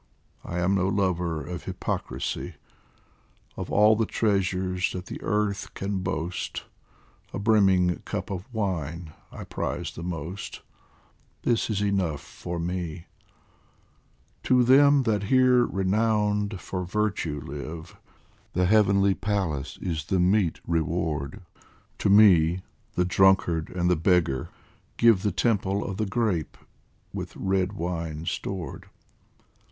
I 0.43 0.57
am 0.57 0.73
no 0.73 0.87
lover 0.87 1.45
of 1.45 1.65
hypoci 1.65 2.15
isy; 2.15 2.55
Of 3.55 3.71
all 3.71 3.95
the 3.95 4.07
treasures 4.07 4.91
that 4.93 5.05
the 5.05 5.21
earth 5.21 5.75
can 5.75 5.99
boast, 5.99 6.63
A 7.33 7.37
brimming 7.37 7.97
cup 7.97 8.31
of 8.31 8.51
wine 8.51 9.13
I 9.31 9.43
prize 9.43 9.91
the 9.93 10.01
most 10.01 10.63
This 11.43 11.69
is 11.69 11.83
enough 11.83 12.19
for 12.19 12.57
me! 12.57 13.05
To 14.41 14.63
them 14.63 15.03
that 15.03 15.25
here 15.25 15.67
renowned 15.67 16.59
for 16.59 16.83
virtue 16.83 17.39
live, 17.39 17.95
A 18.55 18.65
heavenly 18.65 19.13
palace 19.13 19.77
is 19.83 20.05
the 20.05 20.19
meet 20.19 20.59
reward; 20.65 21.43
To 21.99 22.09
me, 22.09 22.63
the 22.95 23.05
drunkard 23.05 23.69
and 23.69 23.87
the 23.87 23.95
beggar, 23.95 24.49
give 24.97 25.21
The 25.21 25.31
temple 25.31 25.83
of 25.85 25.97
the 25.97 26.07
grape 26.07 26.57
with 27.13 27.35
red 27.37 27.73
wine 27.73 28.25
stored 28.25 28.89